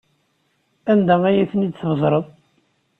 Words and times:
Anda 0.91 1.15
ay 1.27 1.47
ten-id-tbedreḍ? 1.51 2.25